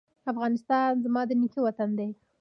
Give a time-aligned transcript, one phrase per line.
[0.31, 2.09] افغانستان زما د نیکه وطن دی؟